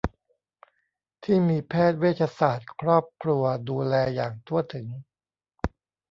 [1.23, 4.87] ที่มีแพทย์เวชศาสตร์ครอบครัวดูแลอย่างทั่วถึง